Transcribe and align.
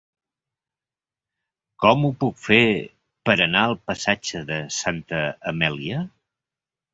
Com 1.83 2.07
ho 2.09 2.11
puc 2.23 2.39
fer 2.45 2.59
per 3.29 3.35
anar 3.47 3.63
al 3.67 3.77
passatge 3.91 4.43
de 4.49 4.59
Santa 4.79 5.21
Amèlia? 5.53 6.03